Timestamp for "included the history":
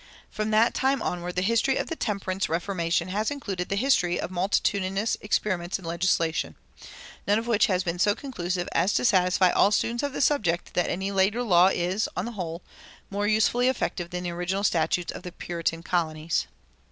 3.29-4.19